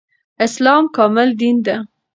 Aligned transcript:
اسلام 0.45 0.83
کامل 0.95 1.29
دين 1.39 1.57
ده 1.65 1.75